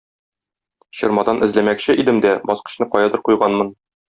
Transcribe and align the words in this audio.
Чормадан 1.01 1.41
эзләмәкче 1.49 1.97
идем 2.05 2.23
дә, 2.27 2.33
баскычны 2.53 2.89
каядыр 2.97 3.25
куйганмын. 3.31 3.73